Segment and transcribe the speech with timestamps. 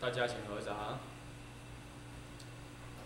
[0.00, 0.98] 大家请合掌。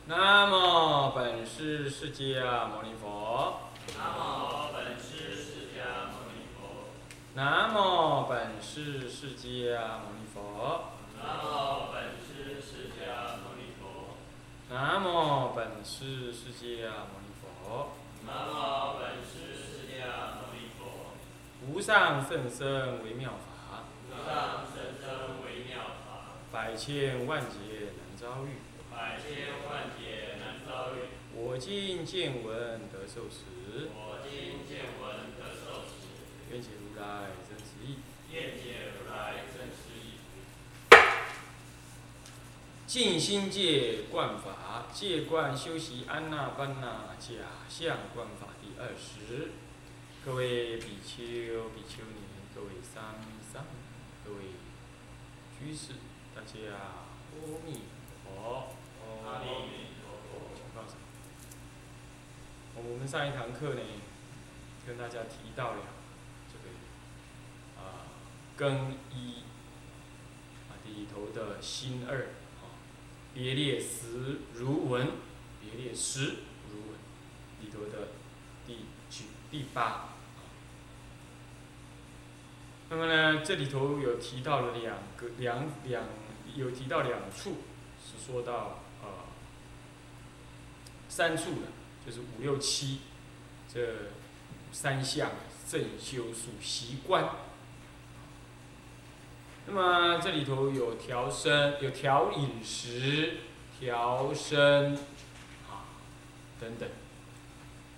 [0.07, 3.59] 南无本师释迦牟尼佛。
[3.99, 6.95] 南无本师释迦牟尼佛。
[7.35, 10.93] 南无本师释迦牟尼佛。
[11.19, 13.83] 南无本师释迦牟尼佛。
[14.71, 17.90] 南无本师释迦牟尼佛。
[18.23, 19.99] 南无本师释迦
[20.39, 20.81] 牟尼佛。
[21.67, 24.74] 无上甚深微妙法，无上甚深微妙法，
[26.54, 28.50] 百千万劫难遭遇。
[28.89, 30.99] 百千万劫难遭遇。
[31.35, 36.06] 我今见闻得受持，我今见闻得受持，
[36.53, 37.98] 愿解如来真实义。
[38.31, 40.14] 愿解如来真实义。
[42.86, 49.51] 静心戒观法，戒观修习安那般那假象观法第二十。
[50.25, 52.23] 各位比丘、比丘尼，
[52.55, 53.17] 各位桑
[53.53, 53.64] 桑，
[54.25, 54.39] 各位
[55.59, 55.95] 居士，
[56.35, 57.83] 大家阿弥
[58.25, 58.75] 陀佛。
[59.25, 59.47] 阿弥
[60.03, 60.51] 陀佛。
[60.55, 60.95] 请放手。
[62.77, 63.81] 我们上一堂课呢，
[64.87, 65.81] 跟大家提到了
[66.53, 66.65] 这个
[67.81, 68.11] 啊
[68.57, 69.45] 更一
[70.69, 72.83] 啊里头的心二啊
[73.33, 75.13] 别列十如文，
[75.61, 76.39] 别列十
[76.71, 76.98] 如文
[77.63, 78.09] 里头的
[78.67, 80.14] 第九第八。
[82.97, 86.05] 那么呢，这里头有提到了两个两两
[86.55, 87.56] 有提到两处，
[87.98, 89.09] 是说到呃
[91.09, 91.67] 三处的，
[92.06, 93.01] 就是五六七
[93.69, 93.81] 这
[94.70, 95.33] 三项
[95.69, 97.31] 正修属习惯。
[99.67, 103.39] 那么这里头有调身，有调饮食、
[103.77, 104.95] 调身
[105.69, 105.91] 啊
[106.61, 106.89] 等等。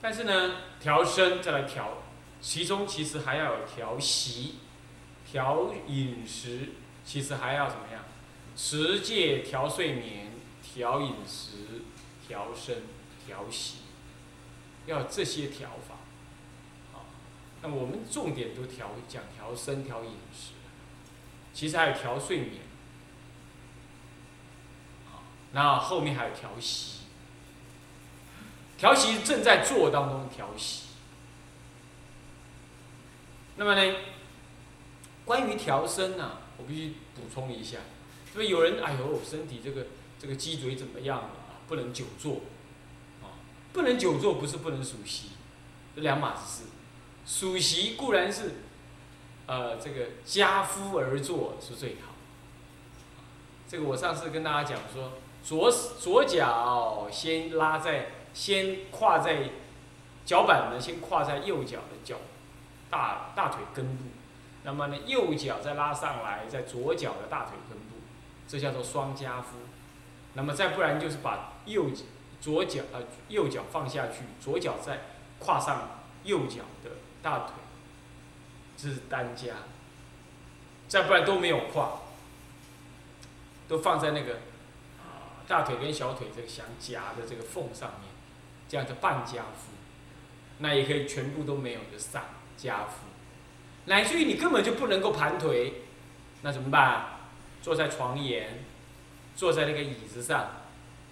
[0.01, 1.99] 但是呢，调身再来调，
[2.41, 4.55] 其中其实还要有调息。
[5.37, 6.71] 调饮食，
[7.05, 8.03] 其实还要怎么样？
[8.57, 10.33] 持戒、调睡眠、
[10.63, 11.83] 调饮食、
[12.27, 12.85] 调身、
[13.27, 13.81] 调息，
[14.87, 15.97] 要这些调法。
[16.91, 17.05] 好，
[17.61, 20.53] 那我们重点都调讲调身、调饮食，
[21.53, 22.63] 其实还有调睡眠。
[25.13, 25.23] 好，
[25.53, 27.01] 那后面还有调息。
[28.79, 30.85] 调息正在做当中，调息。
[33.57, 33.97] 那么呢？
[35.27, 37.79] 关于调身呐，我必须补充一下，
[38.33, 39.89] 因为有人哎呦，身体这个
[40.19, 41.61] 这个脊椎怎么样啊？
[41.69, 42.37] 不能久坐，
[43.23, 43.35] 啊，
[43.73, 45.31] 不能久坐不是不能数息，
[45.97, 46.69] 这两码子事。
[47.27, 48.55] 数息固然是，
[49.47, 52.15] 呃，这个家夫而坐是最好。
[53.69, 59.51] 这个我上次跟大家讲说，左左脚先拉在，先跨在
[60.25, 62.17] 脚板呢，先跨在右脚的脚
[62.89, 64.05] 大大腿根部。
[64.67, 67.99] 那么呢，右脚再拉上来，在左脚的大腿根部，
[68.49, 69.59] 这叫做双加夫。
[70.35, 71.87] 那么再不然就是把右
[72.41, 75.03] 左脚呃右脚放下去，左脚再
[75.39, 75.89] 跨上
[76.25, 76.91] 右脚的
[77.23, 77.55] 大腿，
[78.77, 79.55] 这是单加。
[80.89, 82.01] 再不然都没有跨，
[83.69, 84.35] 都放在那个
[84.99, 88.11] 啊大腿跟小腿这个相夹的这个缝上面，
[88.69, 89.71] 这样的半加夫。
[90.59, 92.25] 那也可以全部都没有的上
[92.57, 93.07] 加夫。
[93.87, 95.83] 乃至于你根本就不能够盘腿，
[96.43, 97.07] 那怎么办？
[97.63, 98.65] 坐在床沿，
[99.35, 100.51] 坐在那个椅子上，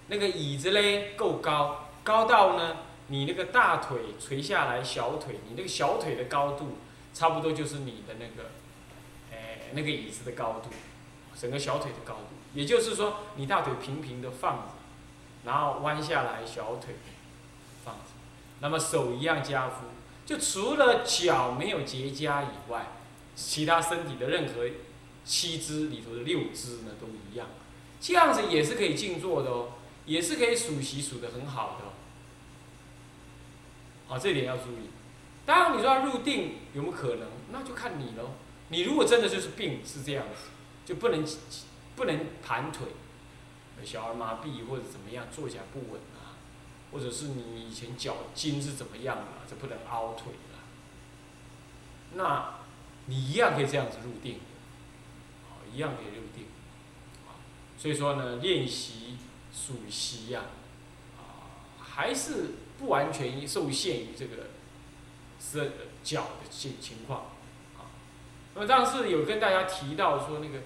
[0.07, 2.77] 那个椅子嘞够高，高到呢
[3.07, 6.77] 你那个大腿垂下来，小腿你那个小腿的高度，
[7.13, 8.49] 差不多就是你的那个，
[9.31, 10.69] 哎那个椅子的高度，
[11.35, 12.35] 整个小腿的高度。
[12.53, 14.73] 也就是说，你大腿平平的放着，
[15.43, 16.95] 然后弯下来小腿
[17.83, 18.11] 放着，
[18.59, 19.87] 那么手一样夹夫。
[20.25, 22.87] 就除了脚没有结痂以外，
[23.35, 24.67] 其他身体的任何
[25.23, 27.47] 七肢里头的六肢呢都一样，
[28.01, 29.73] 这样子也是可以静坐的哦，
[30.05, 31.85] 也是可以数息数的很好的。
[34.07, 34.89] 好，这点要注意。
[35.45, 37.27] 当然，你说入定有没有可能？
[37.51, 38.31] 那就看你喽。
[38.69, 40.49] 你如果真的就是病是这样子，
[40.85, 41.23] 就不能
[41.95, 42.87] 不能盘腿，
[43.83, 46.01] 小儿麻痹或者怎么样，坐起来不稳。
[46.91, 49.43] 或者是你以前脚筋是怎么样啊？
[49.49, 50.59] 这不能凹腿了。
[52.13, 52.59] 那，
[53.07, 54.39] 你一样可以这样子入定，
[55.43, 56.45] 啊，一样可以入定，
[57.27, 57.43] 啊，
[57.77, 59.17] 所以说呢，练习
[59.53, 60.43] 数息呀，
[61.17, 64.47] 啊，还是不完全受限于这个
[65.39, 65.73] 是
[66.03, 67.25] 脚的情情况，
[67.77, 67.91] 啊，
[68.53, 70.59] 那么上次有跟大家提到说那个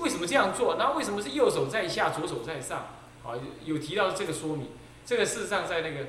[0.00, 0.74] 为什么这样做？
[0.76, 2.78] 那为什么是右手在下，左手在上？
[3.24, 4.68] 啊，有提到这个说明。
[5.08, 6.00] 这个事实上在那个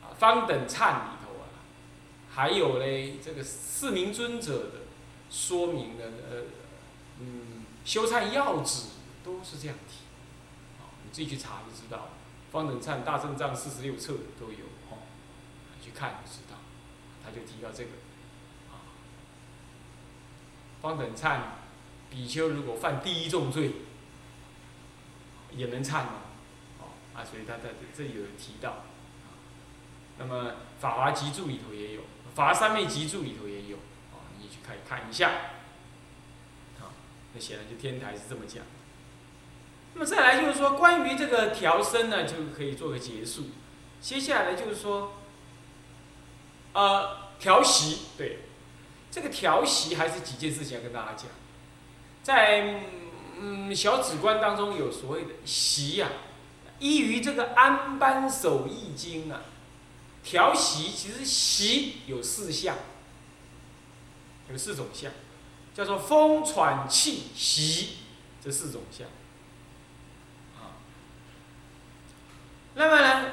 [0.00, 1.58] 啊方等忏里头啊，
[2.32, 4.82] 还有嘞这个四明尊者的
[5.28, 6.42] 说明的呃
[7.18, 8.90] 嗯修忏要旨
[9.24, 10.04] 都是这样提。
[10.78, 12.10] 啊，你自己去查就知道。
[12.52, 15.02] 方等忏大正藏四十六册都有哦，
[15.82, 16.56] 去看就知道。
[17.24, 17.90] 他就提到这个，
[18.70, 18.78] 啊，
[20.80, 21.40] 方等忏
[22.08, 23.72] 比丘如果犯第一重罪，
[25.50, 26.12] 也能忏吗？
[27.14, 28.84] 啊，所以他在这里有提到。
[30.18, 30.50] 那么
[30.80, 32.00] 《法华集注》里头也有，
[32.34, 33.76] 《法华三昧集注》里头也有，
[34.12, 35.28] 啊，你去看看一下。
[36.80, 36.94] 啊，
[37.32, 38.64] 那显然就天台是这么讲。
[39.94, 43.46] 那么再来就是说，关于这个调身呢，就可以做个结束。
[44.00, 45.14] 接下来就是说，
[46.72, 48.40] 呃，调息，对，
[49.10, 51.26] 这个调息还是几件事情要跟大家讲。
[52.22, 52.82] 在
[53.38, 56.08] 嗯小止观当中有所谓的习呀，
[56.78, 59.42] 依于这个安般守易经啊，
[60.22, 62.76] 调息其实息有四项，
[64.50, 65.10] 有四种相，
[65.74, 67.98] 叫做风喘气息
[68.42, 69.06] 这四种相。
[72.76, 73.30] 那么呢，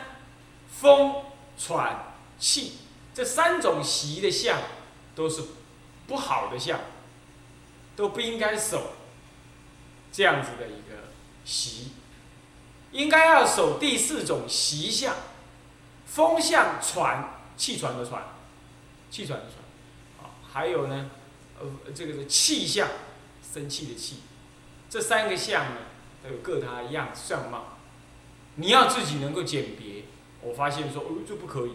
[0.70, 1.24] 风、
[1.58, 2.74] 喘、气
[3.12, 4.62] 这三种习的相，
[5.16, 5.42] 都是
[6.06, 6.80] 不好的相，
[7.96, 8.94] 都不应该守
[10.12, 11.10] 这样子的一个
[11.44, 11.94] 习，
[12.92, 15.16] 应该要守第四种习相，
[16.06, 18.24] 风相喘，气喘的喘，
[19.10, 21.10] 气喘的喘，啊，还有呢，
[21.60, 22.88] 呃，这个是气相，
[23.54, 24.22] 生气的气，
[24.90, 25.78] 这三个相呢，
[26.24, 27.78] 都有各它样相貌。
[28.56, 30.04] 你要自己能够鉴别，
[30.42, 31.72] 我发现说，哦，这不可以，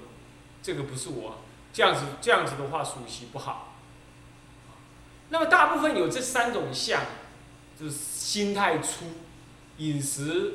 [0.62, 1.38] 这个不是我，
[1.72, 3.74] 这样子这样子的话，属习不好。
[5.30, 7.02] 那么大部分有这三种相，
[7.80, 9.06] 就是心态粗，
[9.78, 10.54] 饮食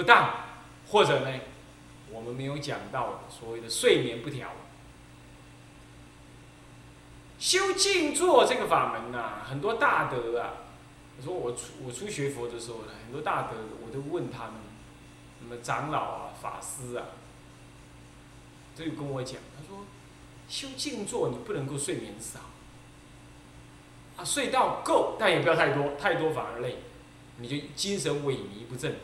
[0.00, 0.34] 不当，
[0.88, 1.40] 或者呢，
[2.10, 4.48] 我们没有讲到所谓的睡眠不调。
[7.38, 10.52] 修静坐这个法门呐，很多大德啊，
[11.18, 14.54] 我说我初我初学佛的时候呢，很多大德我都问他们。
[15.38, 17.04] 什么长老啊、法师啊，
[18.74, 19.84] 都有跟我讲，他说
[20.48, 22.40] 修静坐你不能够睡眠少，
[24.16, 26.76] 啊睡到够，但也不要太多，太多反而累，
[27.36, 28.94] 你就精神萎靡不振。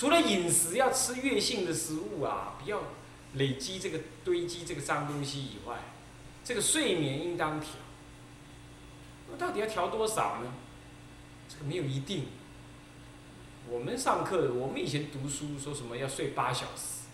[0.00, 2.80] 除了饮食要吃月性的食物啊，不要
[3.34, 5.76] 累积这个堆积这个脏东西以外，
[6.42, 7.68] 这个睡眠应当调。
[9.30, 10.54] 那到底要调多少呢？
[11.50, 12.28] 这个没有一定。
[13.68, 17.04] 我们上课，我们以前读书说什么要睡八小时，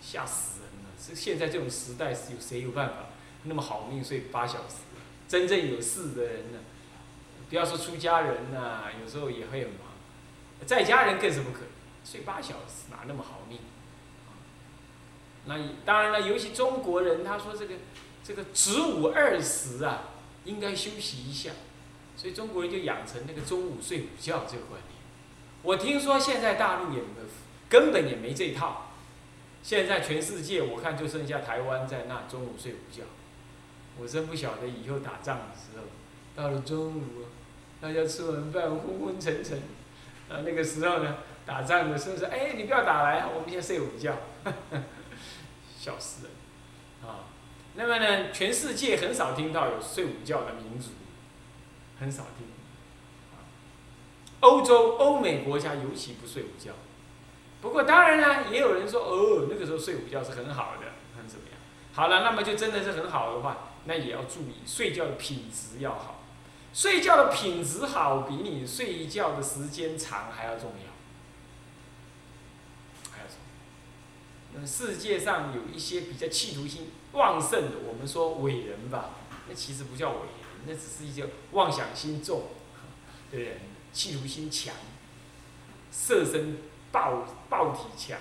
[0.00, 0.90] 吓死人了！
[0.98, 2.94] 是现在这种时代，是有谁有办法
[3.44, 4.76] 那么好命睡八小时？
[5.28, 6.60] 真正有事的人呢，
[7.50, 9.80] 不要说出家人呐，有时候也会很忙，
[10.64, 11.58] 在家人更是不可
[12.04, 13.58] 睡八小时，哪那么好命？
[15.46, 17.74] 那当然了，尤其中国人，他说这个
[18.22, 20.10] 这个子午二时啊，
[20.44, 21.50] 应该休息一下，
[22.16, 25.00] 所以中国人就养成那个中午睡午觉这个观念。
[25.62, 27.02] 我听说现在大陆也
[27.68, 28.92] 根本也没这套，
[29.62, 33.04] 现在全世界我看就剩下台湾在那中午睡午觉，
[33.98, 35.84] 我真不晓得以后打仗的时候，
[36.36, 37.02] 到了中午，
[37.80, 39.58] 大家吃完饭昏昏沉沉，
[40.28, 44.16] 啊那个时候呢，打仗的时候说，哎你不要打来，我们先睡午觉，
[45.76, 46.32] 笑死人，
[47.08, 47.26] 啊，
[47.74, 50.90] 那么呢全世界很少听到有睡午觉的民族，
[51.98, 52.46] 很少听。
[54.40, 56.72] 欧洲、欧美国家尤其不睡午觉，
[57.60, 61.58] 不过当然呢，也有人说哦，那个时候睡午觉是很好的，很怎么样？
[61.92, 66.22] 好了，那么就真的是很好的话，那也要注意睡觉的品质要好，
[66.72, 70.90] 睡觉的品质好比你睡觉的时间长还要重要。
[74.49, 79.10] 那么世界上有一些比较企图心旺盛的，我们说伟人吧，
[79.48, 82.44] 那其实不叫伟人，那只是一些妄想心重
[83.32, 83.58] 的人。
[83.92, 84.72] 企图心强，
[85.90, 86.58] 色身
[86.92, 88.20] 暴暴体强，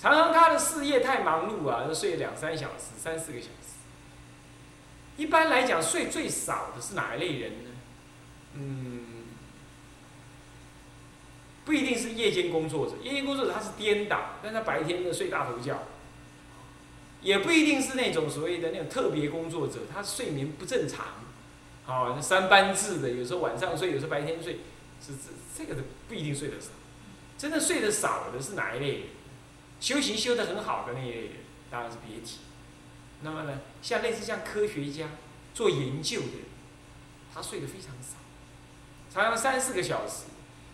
[0.00, 3.74] 常常他的事业太忙碌啊，都睡两三小时、三四个小时。
[5.16, 7.70] 一般来讲，睡最少的是哪一类人呢？
[8.54, 9.15] 嗯，
[11.66, 15.82] 不一定是夜间工作者，夜间工作者他是颠倒，但他白天呢睡大头觉。
[17.20, 21.06] 也不一定是那种所谓的那种特别工作者，他睡眠不正常，
[21.84, 24.60] 好，三班制的，有时候晚上睡，有时候白天睡。
[24.98, 26.68] 是这这个的不一定睡得少，
[27.36, 29.02] 真的睡得少的是哪一类人？
[29.78, 31.32] 修行修得很好的那一类人，
[31.70, 32.38] 当然是别提。
[33.20, 35.08] 那么呢，像类似像科学家
[35.52, 36.44] 做研究的人，
[37.32, 38.16] 他睡得非常少，
[39.12, 40.24] 常常三四个小时，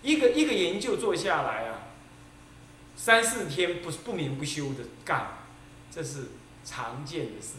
[0.03, 1.89] 一个一个研究做下来啊，
[2.97, 5.39] 三四天不不眠不休的干，
[5.91, 6.29] 这是
[6.65, 7.55] 常见的事。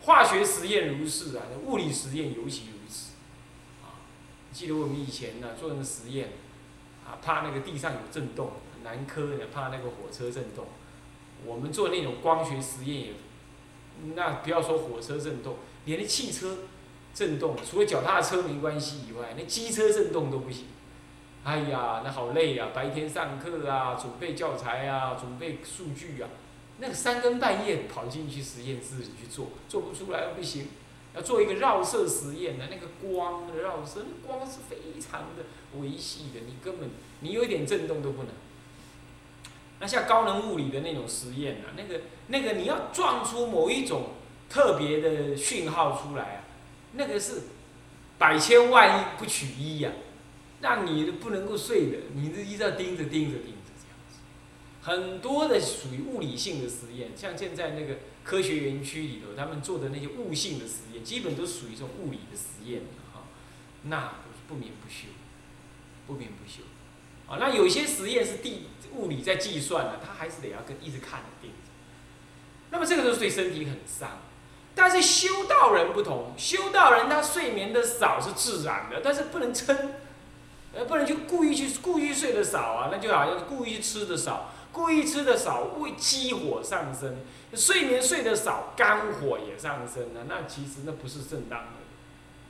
[0.00, 3.10] 化学实验如是啊，物理实验尤其如此。
[3.82, 3.98] 啊。
[4.52, 6.30] 记得我们以前呢做那个实验，
[7.04, 8.52] 啊，怕那个地上有震动，
[8.84, 10.66] 南科呢怕那个火车震动。
[11.44, 13.12] 我们做那种光学实验也，
[14.14, 16.58] 那不要说火车震动，连那汽车
[17.12, 20.66] 震动，除了脚踏车没关系以外，那机车震动都不行。
[21.48, 22.68] 哎呀，那好累呀！
[22.74, 26.28] 白天上课啊，准备教材啊，准备数据啊，
[26.76, 30.68] 那个三更半夜跑进去实验室去做，做不出来不行。
[31.16, 35.44] 要做一个绕射实验呢，那个光的绕射，光是非常的
[35.80, 36.90] 微细的，你根本
[37.20, 38.32] 你有一点震动都不能。
[39.80, 44.10] 那像高能物理的那种实验啊，那个那个你要撞出某一种
[44.50, 46.44] 特别的讯号出来啊，
[46.92, 47.44] 那个是
[48.18, 49.90] 百千万亿不取一呀。
[50.60, 54.18] 让你不能够睡的，你这一直要盯着盯着盯着这样子。
[54.82, 63.24] 很多的属于物理性的实验，像现在那个科学园区里头，他们做的那些物性的实验，基本都属于这种物理的实验哈。
[63.84, 64.14] 那
[64.48, 65.08] 不眠不休，
[66.06, 66.62] 不眠不休。
[67.28, 71.56] 啊，那有些实验是地物理在计算的，他还是得要跟一直看着盯着。
[72.70, 74.18] 那么这个都是对身体很伤。
[74.74, 79.76] 但是修道人不同，修道人他睡眠的少是自然的，但是不能撑。
[80.78, 87.16] 呃，不能就故意去故意睡得少啊，那就好像故意吃的少，故意吃的少为激火上升，
[87.52, 91.72] 睡眠睡得少，肝火也上升了，那其实那不是正当的，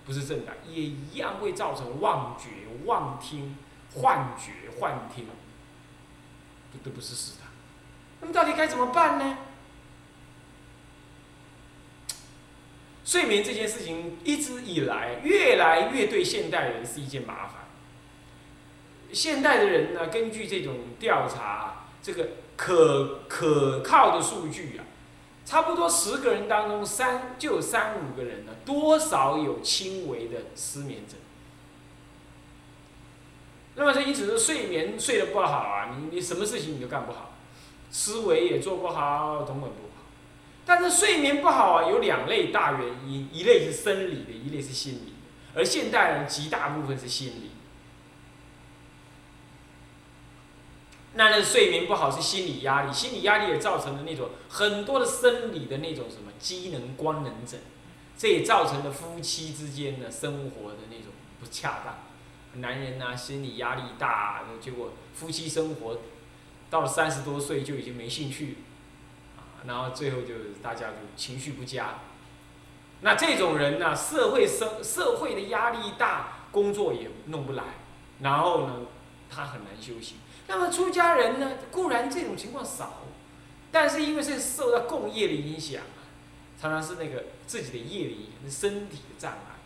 [0.04, 2.50] 不是正当，也一样会造成妄觉、
[2.84, 3.56] 妄听、
[3.94, 5.24] 幻觉、幻听，
[6.70, 7.46] 这都不是事的。
[8.20, 9.38] 那么到底该怎么办呢？
[13.06, 17.67] 睡眠这件事情一直以来越来越对现代人是一件麻烦。
[19.12, 24.84] 现代的人呢，根据这种调查，这个可可靠的数据啊，
[25.44, 31.18] 差不多十个人当中三就有三五个人呢，多少有轻微的失眠症。
[33.76, 37.36] 那么这因此是睡眠睡得不好啊，你你什么事情你都干不好，
[37.90, 40.04] 思维也做不好，等等不好。
[40.66, 47.52] 但是睡眠不好啊，有两类大原因，一类是生理的，一类是心理的，而现代人极大部分是心理。
[51.18, 57.58] 那那睡眠不好是心理压力，心理压力也造成了那种很多的生理的那种什么机能官能症，
[58.16, 61.06] 这也造成了夫妻之间的生活的那种
[61.40, 62.62] 不恰当。
[62.62, 65.98] 男人呐，心理压力大，结果夫妻生活
[66.70, 68.58] 到了三十多岁就已经没兴趣，
[69.36, 71.98] 啊，然后最后就大家就情绪不佳。
[73.00, 77.64] 那这种人呢，社会生社会的压力大，工作也弄不来，
[78.20, 78.86] 然后呢，
[79.28, 80.14] 他很难休息。
[80.48, 83.04] 那么出家人呢，固然这种情况少，
[83.70, 85.82] 但是因为是受到共业的影响，
[86.58, 89.56] 常常是那个自己的业力、身体的障碍，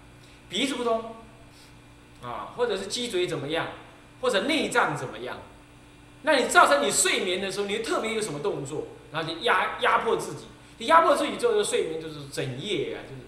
[0.49, 1.15] 鼻子不通，
[2.21, 3.69] 啊，或者是脊椎怎么样，
[4.21, 5.39] 或者内脏怎么样，
[6.23, 10.47] 那你造成你睡眠的时候，你特别有什么动作，然后就压压迫自己，
[10.79, 13.23] 你压迫自己之后，睡眠就是整夜啊，就是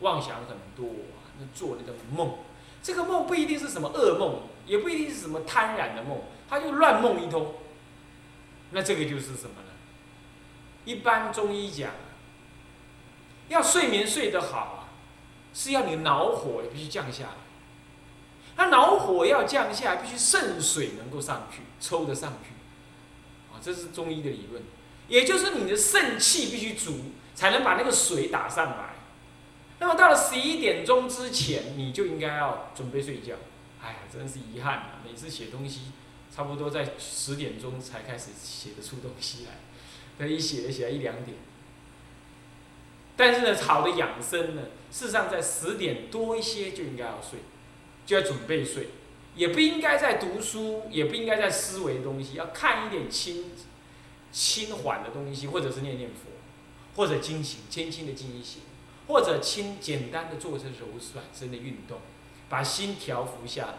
[0.00, 2.34] 妄想很多啊，那做那个梦，
[2.82, 6.20] 这个梦不一定是什么噩梦，也不一定是什么贪婪的梦。
[6.50, 7.54] 他就乱梦一通，
[8.72, 9.70] 那这个就是什么呢？
[10.84, 11.92] 一般中医讲，
[13.48, 14.90] 要睡眠睡得好啊，
[15.54, 17.30] 是要你脑火必须降下来。
[18.56, 22.50] 他脑火要降下来，必须肾水能够上去，抽得上去，
[23.54, 24.60] 啊，这是中医的理论。
[25.06, 28.94] 也就是你的肾气必须足，才能把那个水打上来。
[29.78, 33.36] 那么到了十一点钟之前，你就应该要准备睡觉。
[33.80, 35.00] 哎呀，真是遗憾啊！
[35.04, 35.92] 每次写东西。
[36.40, 39.58] 差不多在十点钟才开始写得出东西来，
[40.16, 41.36] 可一写就写一两点。
[43.14, 47.40] 但是呢，好的养生呢，事实上在十点多一些就应该要睡，
[48.06, 48.88] 就要准备睡，
[49.36, 53.50] 也不应该在读书，也不应该在思维东西，要看一点轻
[54.32, 56.30] 轻缓的东西，或者是念念佛，
[56.96, 58.62] 或者精行，轻轻的静一行，
[59.08, 61.98] 或者轻简单的做些柔软身的运动，
[62.48, 63.74] 把心调服下来。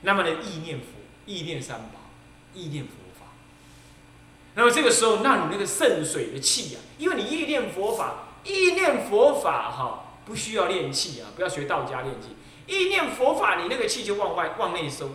[0.00, 0.86] 那么呢，意念佛。
[1.26, 2.00] 意念三宝，
[2.52, 3.26] 意念佛法。
[4.54, 12.36] 那么这个时候，那你那个肾水的气啊，因为你意念佛法，意念佛法哈，不需要练气啊，不要学道家练气。
[12.66, 15.10] 意念佛法，你那个气就往外往内收。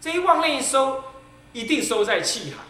[0.00, 1.04] 这一往内收，
[1.52, 2.62] 一定收在气海，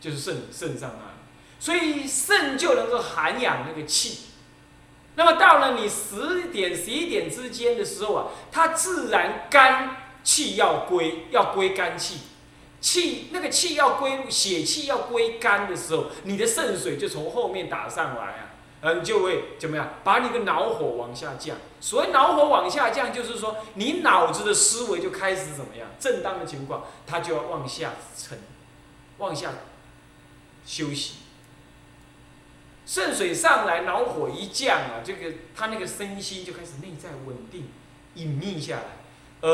[0.00, 1.14] 就是肾肾上啊。
[1.58, 4.26] 所以肾就能够涵养那个气。
[5.14, 9.96] 那么到了你十点十一点之间的时候啊，它自然干。
[10.22, 12.20] 气要归，要归肝气，
[12.80, 18.50] 气那个气要归血气要归肝的时候，你的肾水就从后面打上来啊，
[18.82, 19.94] 嗯，就会怎么样？
[20.04, 21.56] 把你的脑火往下降。
[21.80, 25.88] 所谓脑火往下降，就是说你脑子的思维就开始怎么样？
[25.98, 28.38] 正当的情况，它就要往下沉，
[29.18, 29.52] 往下
[30.66, 31.14] 休息。
[32.86, 37.68] 肾水上来，脑火一降啊，这个他那个身心就开始内在稳定、
[38.14, 38.82] 隐秘下来。
[39.42, 39.48] 而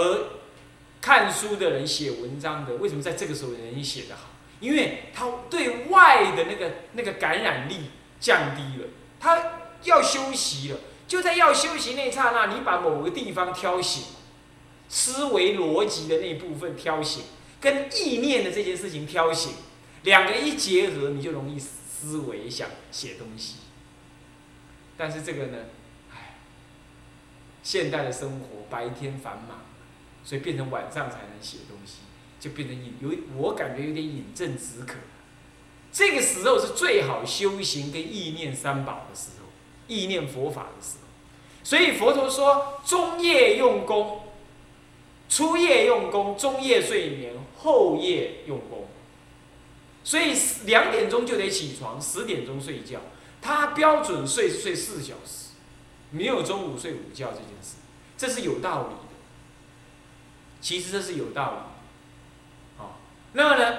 [1.00, 4.30] 看书的人、写文章的，为什么在这个时候人写得好？
[4.58, 8.88] 因为他对外的那个那个感染力降低了。
[9.20, 14.04] 他要休息了，就在要休息那刹那，你把某个地方挑醒，
[14.88, 17.24] 思维逻辑的那部分挑醒，
[17.60, 19.52] 跟意念的这件事情挑醒，
[20.02, 23.56] 两个一结合，你就容易思维想写东西。
[24.96, 25.58] 但是这个呢，
[26.14, 26.36] 唉，
[27.62, 29.60] 现代的生活白天繁忙，
[30.26, 31.98] 所以变成晚上才能写东西，
[32.40, 34.96] 就变成有我感觉有点饮鸩止渴。
[35.92, 39.46] 这个时候是最好修行跟意念三宝的时候，
[39.86, 41.06] 意念佛法的时候。
[41.62, 44.22] 所以佛陀说，中夜用功，
[45.28, 48.88] 初夜用功，中夜睡眠，后夜用功。
[50.02, 53.00] 所以两点钟就得起床，十点钟睡觉。
[53.40, 55.50] 他标准睡睡四小时，
[56.10, 57.76] 没有中午睡午觉这件事，
[58.18, 59.05] 这是有道理。
[60.66, 61.58] 其实这是有道理。
[62.76, 62.98] 好，
[63.34, 63.76] 那么呢？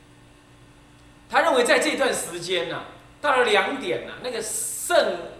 [1.30, 2.82] 他认为在这段时间呢，
[3.22, 5.32] 到了两点呢，那个肾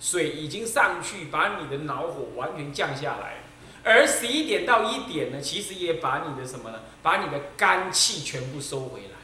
[0.00, 3.44] 水已经上去，把你的脑火完全降下来。
[3.84, 6.80] 而十一点到一点呢，其实也把你的什么呢？
[7.00, 9.14] 把你的肝气全部收回来。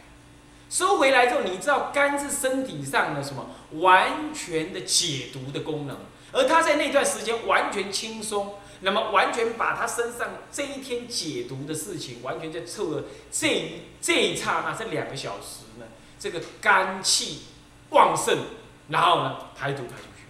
[0.71, 3.51] 收回来之后，你知道肝是身体上的什么？
[3.81, 5.97] 完全的解毒的功能。
[6.31, 15.87] 而他在那段时间完全轻松，那么完全把他身上这一天解毒的事情，完全在凑了这这一刹那，这两个小时呢。
[16.21, 17.43] 这个肝气
[17.91, 18.37] 旺盛，
[18.89, 20.25] 然后呢排毒排出去。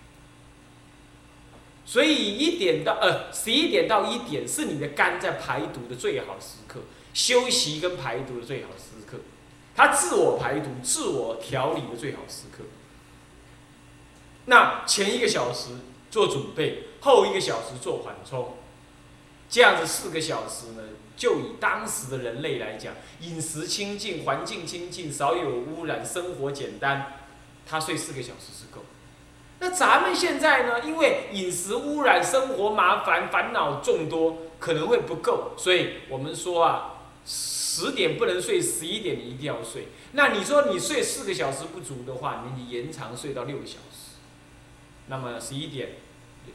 [1.87, 6.81] 所以一点到呃十一点到一点是你的肝在排毒的最好时刻，
[7.15, 9.21] 休息跟排毒的最好时刻，
[9.75, 12.65] 它自我排毒、自我调理的最好时刻。
[14.45, 15.71] 那前一个小时
[16.11, 18.55] 做准备，后一个小时做缓冲，
[19.49, 20.83] 这样子四个小时呢？
[21.17, 27.19] 就以当时的人类来讲，饮食清净，环境清净，少有污染，生活简单，
[27.67, 28.85] 他睡四个小时是够。
[29.59, 30.85] 那咱们现在呢？
[30.85, 35.55] 因为饮食污染，生活麻烦，烦恼众多，可能会不够。
[35.59, 39.89] 所以我们说啊，十点不能睡，十一点你一定要睡。
[40.13, 44.15] 那你说你睡四个小时不足的话，你延长睡到六个小时。
[45.09, 45.89] 那么十一点、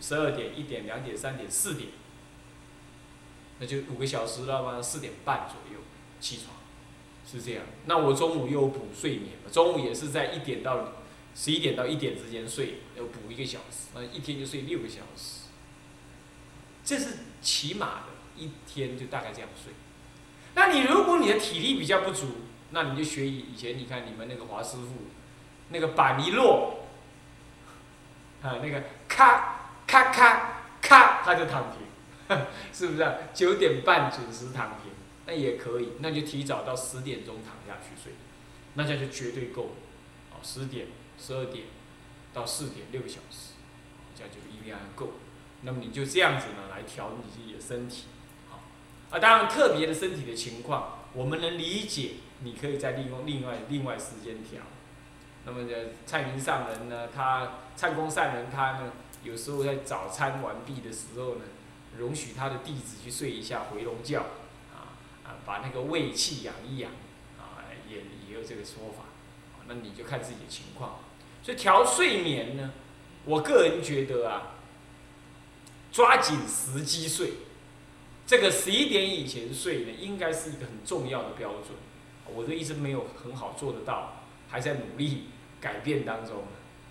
[0.02, 1.90] 十二点、一点、两点、三点、四点。
[3.60, 5.80] 那就五个小时了嘛，四点半左右
[6.20, 6.56] 起床，
[7.26, 7.64] 是这样。
[7.86, 10.94] 那我中午又补睡眠嘛，中午也是在一点到
[11.36, 15.44] 十一点到一点之间睡，要补一个小时，那一天就睡六个小时。
[16.84, 19.72] 这是起码的，一天就大概这样睡。
[20.56, 22.28] 那你如果你的体力比较不足，
[22.72, 24.88] 那你就学以以前你看你们那个华师傅，
[25.70, 26.86] 那个板一落，
[28.42, 29.63] 啊，那个咔
[29.94, 32.38] 咔咔咔，他就躺平。
[32.74, 33.14] 是不是啊？
[33.32, 34.92] 九点半准时躺平，
[35.28, 38.14] 那也可以，那就提早到十点钟躺下去睡，
[38.74, 39.72] 那这样就绝对够了。
[40.32, 40.88] 哦，十点、
[41.20, 41.66] 十二点
[42.34, 43.54] 到四点六个小时，
[44.16, 45.12] 这样就一定要够。
[45.62, 48.06] 那么你就这样子呢来调你自己的身体，
[48.50, 48.62] 好。
[49.12, 54.62] 啊，当然特别的身体的情况，我们能理解，你可以再利用另外另外时间调。
[55.46, 61.42] 那么呢蔡明上人呢，他蔡公善人他呢，有时候在早餐完毕的时候呢。
[61.96, 64.18] 容许他的弟子去睡一下回笼觉，
[64.74, 66.92] 啊啊，把那个胃气养一养，
[67.38, 69.04] 啊，也也有这个说法，
[69.68, 71.02] 那你就看自己的情况。
[71.44, 72.72] 所以调睡眠呢，
[73.26, 74.56] 我个人觉得啊，
[75.92, 77.34] 抓紧时机睡，
[78.26, 81.78] 这个十一点以前睡呢，应该是一个很重要的标准。
[82.26, 85.26] 我都一直没有很好做得到，还在努力
[85.62, 86.46] 改变当中。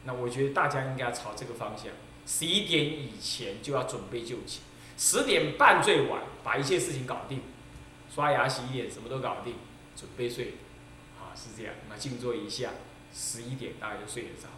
[0.04, 1.86] 那我觉得大家应该朝这个方向，
[2.26, 4.62] 十一点以前就要准备就寝。
[4.96, 7.40] 十点半最晚，把一切事情搞定，
[8.14, 9.54] 刷牙洗脸什么都搞定，
[9.96, 10.54] 准备睡，
[11.18, 12.70] 啊是这样，那静坐一下，
[13.12, 14.48] 十一点大概就睡得着。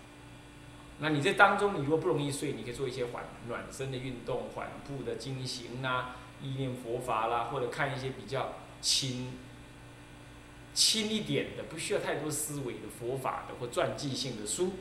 [0.98, 9.32] 那你这当中，你如果不容易睡，你可以做一些缓暖身的运动，缓步的经行啊，意念佛法啦，或者看一些比较轻
[10.74, 14.72] 轻一点的，不需要太多思维的佛法的或传记性的书，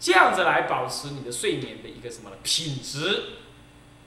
[0.00, 3.34] 这样子来保持你的睡眠的一个什么品质。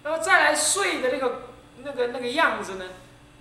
[0.03, 1.41] 那么再来睡的那个
[1.83, 2.85] 那个那个样子呢？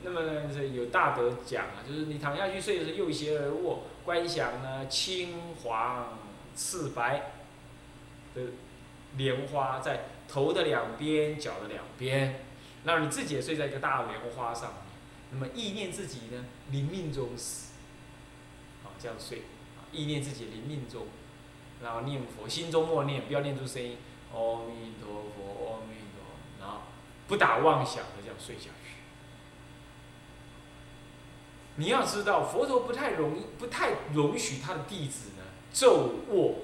[0.04, 6.18] 那么呢是有大德讲啊，就是你躺下去睡的时候右斜而卧，观想呢青黄
[6.56, 7.32] 赤白，
[8.34, 8.42] 的
[9.16, 12.44] 莲花在头的两边、脚的两边，
[12.82, 14.78] 那你自己也睡在一个大莲花上面，
[15.30, 17.74] 那么意念自己呢，临命终死，
[18.84, 19.42] 啊，这样睡，
[19.92, 21.06] 意念自己临命终，
[21.82, 23.98] 然后念佛，心中默念，不要念出声音，
[24.32, 26.82] 阿弥陀佛，阿弥陀佛，然后
[27.26, 28.92] 不打妄想的这样睡下去。
[31.76, 35.42] 你要知道，佛陀不太容易，不太容许他的弟子呢
[35.74, 36.56] 昼卧、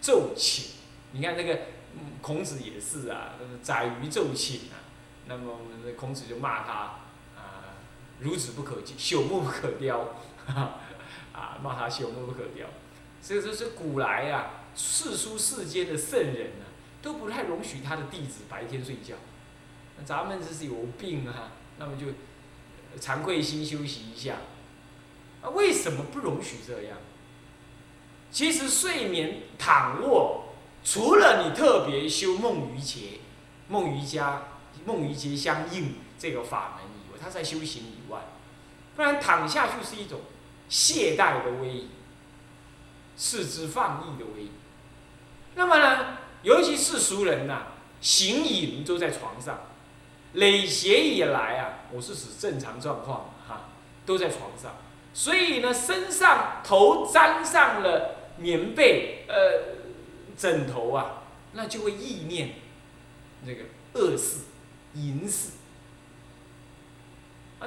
[0.00, 0.76] 昼寝。
[1.10, 1.58] 你看那个
[2.22, 4.80] 孔子也是啊，宰鱼昼寝啊。
[5.26, 5.58] 那么
[5.96, 6.72] 孔子就骂他
[7.36, 7.76] 啊，
[8.22, 10.14] 孺子不可朽木不可雕，
[10.46, 12.66] 啊，骂他朽木不可雕。
[13.22, 16.68] 所以说是古来啊，世书世间的圣人啊，
[17.00, 19.14] 都不太容许他的弟子白天睡觉。
[19.96, 22.08] 那咱们这是有病啊，那么就。
[23.00, 24.34] 惭愧心休息一下，
[25.40, 26.98] 啊，为什么不容许这样？
[28.30, 30.52] 其实睡眠躺卧，
[30.84, 33.00] 除了你特别修梦瑜伽、
[33.68, 34.42] 梦瑜伽、
[34.84, 38.20] 梦瑜伽相应这个法门以外，他在修行以外，
[38.94, 40.20] 不然躺下去是一种
[40.68, 41.88] 懈怠的威仪，
[43.22, 44.48] 四肢放逸的威。
[45.54, 47.66] 那么呢，尤其是俗人呐，
[48.00, 49.60] 行饮都在床上。
[50.32, 53.68] 累邪以来啊，我是指正常状况哈，
[54.04, 54.74] 都在床上，
[55.14, 59.34] 所以呢，身上头沾上了棉被呃
[60.36, 62.54] 枕头啊，那就会意念
[63.44, 63.62] 那个
[63.94, 64.38] 恶事、
[64.94, 65.50] 淫事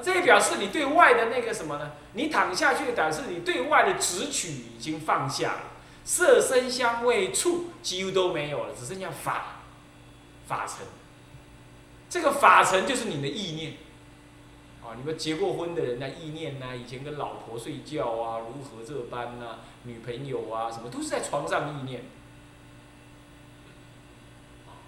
[0.02, 1.92] 这也表示你对外的那个什么呢？
[2.12, 5.60] 你躺下去表示你对外的执取已经放下了，
[6.04, 9.62] 色身香味触几乎都没有了，只剩下法
[10.46, 10.86] 法尘。
[12.08, 13.72] 这个法尘就是你的意念，
[14.82, 22.02] 啊，你们结过婚的人呢，意念呐，以前跟老婆睡觉啊，如何这般呐，女朋友啊，什么都是在床上意念。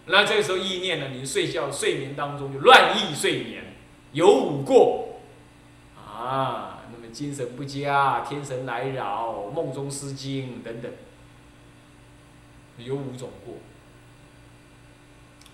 [0.06, 3.64] 那这个时候意念呢，你睡觉睡眠当中就乱意睡眠，
[4.12, 5.20] 有五过，
[5.96, 10.90] 啊，那么精神不佳，天神来扰，梦中失惊等等，
[12.78, 13.54] 有五种过。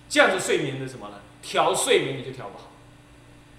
[0.07, 1.19] 这样子睡眠的什么呢？
[1.41, 2.71] 调睡眠你就调不好，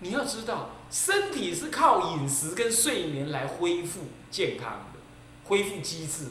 [0.01, 5.01] 你要知道，身体是靠饮食跟睡眠来恢复健康的，
[5.45, 6.29] 恢复机制，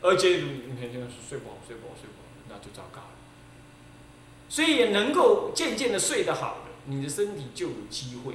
[0.00, 3.10] 而且你看现在睡不好，睡不好，睡不好，那就糟糕了。
[4.48, 8.34] 所以也能够渐渐的睡得好，你的身体就有机会。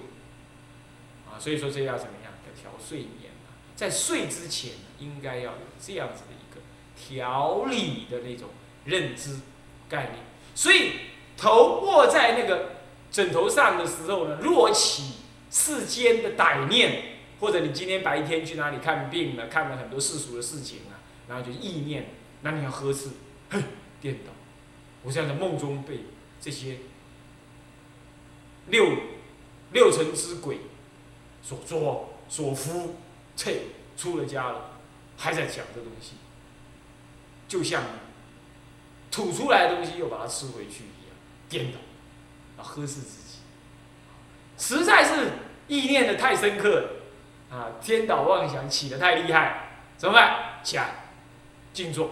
[1.30, 2.32] 啊，所以说这要怎么样？
[2.48, 3.32] 要调睡眠
[3.76, 6.62] 在睡之前应该要有这样子的一个
[6.96, 8.50] 调理的那种
[8.86, 9.40] 认知
[9.90, 10.18] 概念，
[10.56, 11.12] 所以。
[11.36, 12.76] 头卧在那个
[13.12, 15.16] 枕头上的时候呢，若起
[15.50, 17.06] 世间的歹念，
[17.40, 22.06] 或者你今天白天去哪里看病了，看了很多世俗的事情啊，然后就意念，
[22.44, 23.10] 那你要呵斥，
[23.50, 23.60] 嘿，
[24.00, 24.32] 颠倒，
[25.02, 26.02] 我现在在梦中被
[26.40, 26.78] 这些
[28.68, 28.98] 六
[29.72, 30.60] 六成之鬼
[31.42, 32.92] 所作、所缚，
[33.36, 33.62] 切，
[33.98, 34.72] 出了家了，
[35.18, 36.14] 还在讲这东西，
[37.48, 37.84] 就像
[39.12, 41.16] 吐出来的东西又把它吃回去一样。
[41.50, 41.78] 颠倒，
[42.58, 43.38] 啊，呵斥自己，
[44.58, 45.34] 实在是
[45.68, 46.90] 意念的太深刻，
[47.52, 50.62] 啊，颠倒妄想起的太厉害，怎么办？
[50.64, 51.10] 起来，
[51.74, 52.10] 静坐，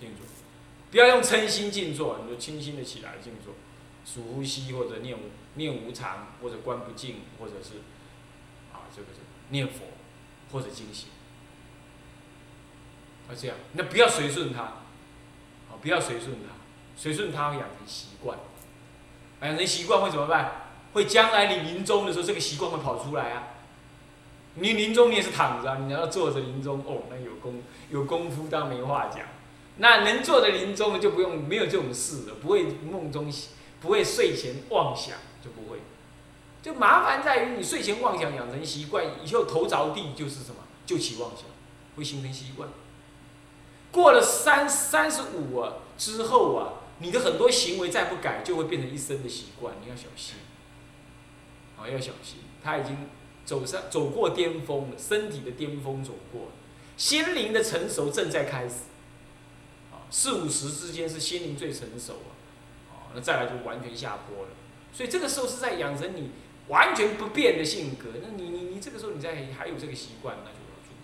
[0.00, 0.26] 静坐，
[0.90, 3.54] 不要用嗔心静坐，你就清新的起来静坐，
[4.12, 5.16] 数呼吸或者念
[5.54, 7.82] 念无常，或者观不净，或者是
[8.72, 9.20] 啊，这个是
[9.50, 9.86] 念佛
[10.50, 11.08] 或者精行，
[13.28, 16.54] 啊，这样，那不要随顺他，啊，不要随顺他。
[16.96, 18.36] 随顺他会养成习惯，
[19.40, 20.52] 养成习惯会怎么办？
[20.92, 23.44] 会将来你临终的时候，这个习惯会跑出来啊。
[24.56, 29.20] 你临终你也是躺着，你要坐着临终哦，那有功有功夫当没话讲。
[29.78, 33.32] 那能坐着临终就不用没有这种事了，不会梦中
[33.80, 35.78] 不会睡前妄想就不会。
[36.62, 41.44] 就麻烦在于你睡前妄想养成习惯以后头着地就是什么就起妄想，
[41.96, 42.68] 会形成习惯。
[43.90, 46.74] 过了三三十五啊之后啊。
[47.02, 50.34] 你的很多行为再不改，就会变成一生的习惯，你要小心。
[51.78, 53.08] 啊，要小心，他已经
[53.46, 56.48] 走上走过巅峰了，身体的巅峰走过了，
[56.98, 58.74] 心灵的成熟正在开始。
[59.90, 62.36] 啊，四五十之间是心灵最成熟，啊，
[63.14, 64.50] 那再来就完全下坡了。
[64.92, 66.32] 所以这个时候是在养成你
[66.68, 70.98] 完全不变的性格，那你你你这个时候你在还有这个习惯，那就要注意。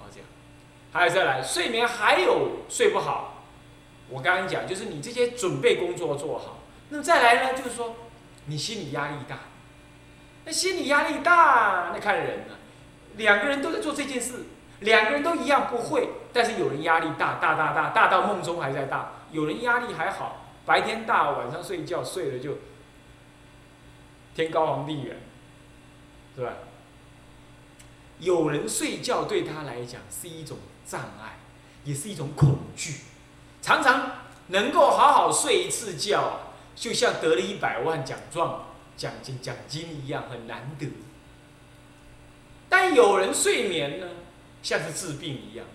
[0.00, 0.26] 哦，这样，
[0.92, 3.44] 还有再来睡眠还有睡不好。
[4.08, 7.94] 我刚刚讲，就是你这些准备工作做好，那再来呢，就是说
[8.46, 9.38] 你心理压力大，
[10.44, 12.56] 那心理压力大，那看人了。
[13.16, 14.46] 两个人都在做这件事，
[14.80, 22.58] 两个人都一样不会，但是有人压力大，大大大，大到梦中还在大；有人压力还好，白天大，晚上睡觉睡了就
[24.34, 25.16] 天高皇帝远，
[26.36, 26.52] 是吧？
[28.18, 31.38] 有人睡觉对他来讲是一种障碍，
[31.84, 32.96] 也是一种恐惧，
[33.62, 34.12] 常常
[34.48, 36.40] 能够好好睡一次觉，
[36.76, 40.86] 就像得了一百万奖状、奖金、奖金一样，很难得。
[42.68, 44.06] 但有人睡眠呢，
[44.62, 45.66] 像是治病一样，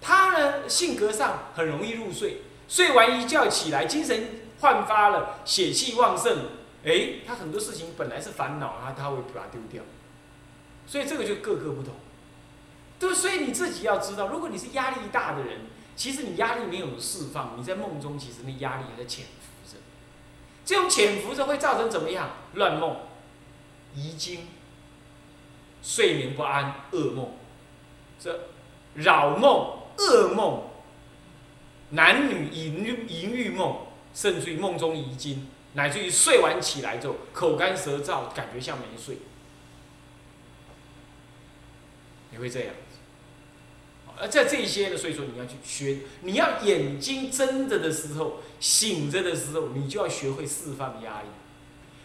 [0.00, 6.38] 他呢性格上很容易入睡，睡完一觉起来，精神焕发了，血气旺盛，
[6.86, 9.82] 哎，他很多事情本来是烦恼，他他会把它丢掉。
[10.86, 11.92] 所以这个就各个不同，
[12.98, 19.76] 对，所以你自己要知道，如果你是压力大的人，其实你压力没有释放，你在梦中其实那压力还在潜伏着，
[20.64, 22.30] 这种潜伏着会造成怎么样？
[22.54, 22.96] 乱梦、
[23.94, 24.48] 遗精、
[25.82, 27.32] 睡眠不安、噩梦，
[28.18, 28.48] 这
[28.94, 30.62] 扰梦、噩梦、
[31.92, 39.16] 男女淫淫欲梦，甚至于梦中遗精，乃至于睡完起来之后口干舌燥，感觉像没睡。
[42.30, 42.74] 你会这样，
[44.18, 51.28] 而在这些呢，所以说你要去学，你要眼睛睁着的时候，醒着的时候，你就要学会释放压力。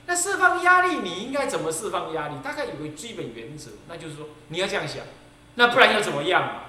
[0.05, 2.35] 那释放压力，你应该怎么释放压力？
[2.43, 5.05] 大概有个基本原则，那就是说你要这样想，
[5.55, 6.63] 那不然要怎么样？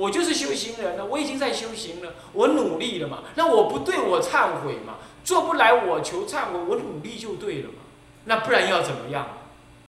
[0.00, 3.18] 我就是修行人了，我已经在修行了，我努力了嘛。
[3.34, 7.80] 那我不对我忏悔嘛，做不来我求忏悔，我努力就对了嘛。
[8.24, 9.26] 那不然要怎么样？